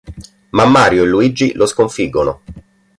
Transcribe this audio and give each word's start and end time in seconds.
Ma 0.49 0.65
Mario 0.65 1.03
e 1.03 1.05
Luigi 1.05 1.53
lo 1.53 1.67
sconfiggono. 1.67 2.41